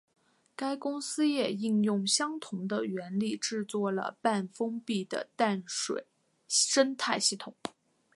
[0.55, 6.07] 该公司也应用相同的原理制作了半封闭的淡水
[6.47, 7.53] 生态系统。